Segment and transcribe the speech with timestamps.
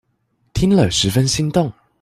[0.55, 1.71] 聽了十分心動